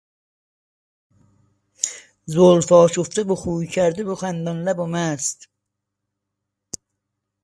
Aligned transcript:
زلفآشفته 2.25 3.23
و 3.23 3.35
خویکرده 3.35 4.03
و 4.03 4.15
خندانلب 4.15 4.79
و 4.79 4.85
مست 4.85 5.49